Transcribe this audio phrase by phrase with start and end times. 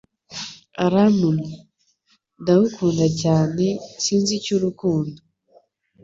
[0.85, 1.53] Urantumye.
[2.41, 3.65] Ndagukunda cyane,
[4.03, 5.19] sinzi icyo urukundo